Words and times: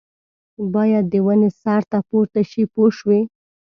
باید 0.73 1.05
د 1.13 1.15
ونې 1.25 1.49
سر 1.61 1.81
ته 1.89 1.97
پورته 2.09 2.41
شي 2.49 2.63
پوه 2.73 2.89
شوې!. 2.97 3.21